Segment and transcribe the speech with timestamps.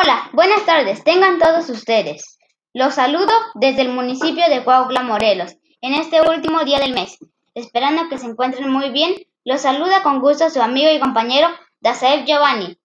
[0.00, 2.38] Hola, buenas tardes, tengan todos ustedes.
[2.72, 7.18] Los saludo desde el municipio de Cuautla, Morelos, en este último día del mes.
[7.54, 11.48] Esperando que se encuentren muy bien, los saluda con gusto su amigo y compañero
[11.80, 12.78] Dazaev Giovanni,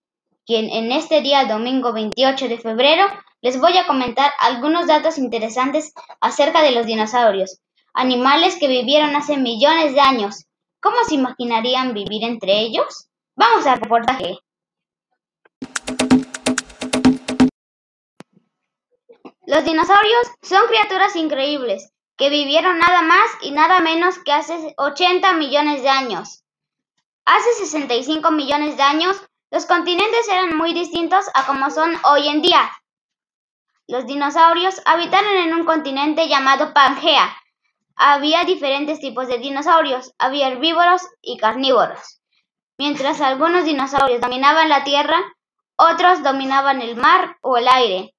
[0.48, 3.06] quien en este día domingo 28 de febrero
[3.42, 7.60] les voy a comentar algunos datos interesantes acerca de los dinosaurios,
[7.94, 10.46] animales que vivieron hace millones de años.
[10.82, 13.08] ¿Cómo se imaginarían vivir entre ellos?
[13.36, 14.40] Vamos al reportaje.
[19.54, 25.34] Los dinosaurios son criaturas increíbles que vivieron nada más y nada menos que hace 80
[25.34, 26.44] millones de años.
[27.24, 29.16] Hace 65 millones de años,
[29.52, 32.72] los continentes eran muy distintos a como son hoy en día.
[33.86, 37.38] Los dinosaurios habitaron en un continente llamado Pangea.
[37.96, 42.24] Había diferentes tipos de dinosaurios, había herbívoros y carnívoros.
[42.80, 45.22] Mientras algunos dinosaurios dominaban la tierra,
[45.76, 48.13] otros dominaban el mar o el aire.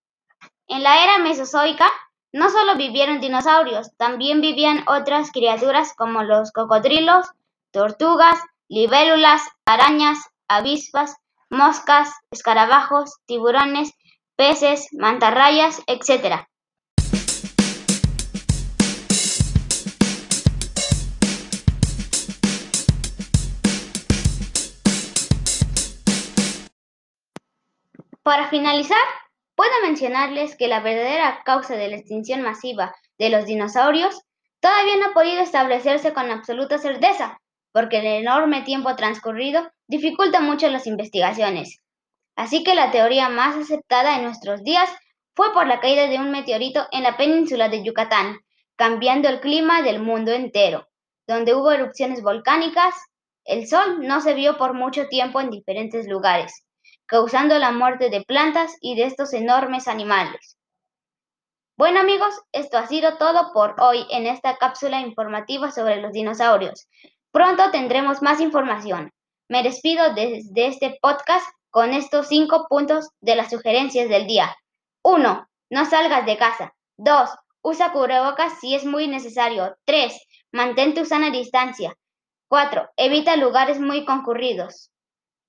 [0.67, 1.87] En la era mesozoica
[2.33, 7.27] no solo vivieron dinosaurios, también vivían otras criaturas como los cocodrilos,
[7.71, 11.17] tortugas, libélulas, arañas, avispas,
[11.51, 13.93] moscas, escarabajos, tiburones,
[14.37, 16.47] peces, mantarrayas, etc.
[28.23, 28.97] Para finalizar,
[29.55, 34.21] Puedo mencionarles que la verdadera causa de la extinción masiva de los dinosaurios
[34.61, 37.39] todavía no ha podido establecerse con absoluta certeza,
[37.73, 41.81] porque el enorme tiempo transcurrido dificulta mucho las investigaciones.
[42.37, 44.91] Así que la teoría más aceptada en nuestros días
[45.35, 48.39] fue por la caída de un meteorito en la península de Yucatán,
[48.77, 50.89] cambiando el clima del mundo entero,
[51.29, 52.95] donde hubo erupciones volcánicas,
[53.45, 56.65] el sol no se vio por mucho tiempo en diferentes lugares,
[57.07, 60.57] causando la muerte de plantas y de estos enormes animales.
[61.77, 66.89] Bueno amigos, esto ha sido todo por hoy en esta cápsula informativa sobre los dinosaurios.
[67.33, 69.11] Pronto tendremos más información.
[69.49, 74.57] Me despido desde este podcast con estos cinco puntos de las sugerencias del día.
[75.03, 75.49] 1.
[75.71, 76.73] No salgas de casa.
[76.99, 77.31] 2.
[77.63, 79.77] Usa cubrebocas si es muy necesario.
[79.85, 80.17] 3.
[80.53, 81.97] Mantén tu sana distancia.
[82.49, 82.91] 4.
[82.97, 84.93] Evita lugares muy concurridos.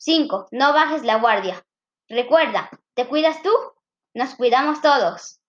[0.05, 0.49] 5.
[0.51, 1.65] No bajes la guardia.
[2.07, 3.49] Recuerda, ¿te cuidas tú?
[4.13, 5.39] Nos cuidamos todos.